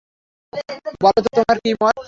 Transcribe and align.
বলো 1.03 1.19
তো, 1.25 1.29
তোমার 1.37 1.57
কী 1.63 1.71
মত? 1.81 1.95